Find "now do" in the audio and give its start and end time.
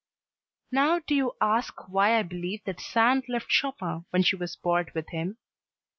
0.71-1.13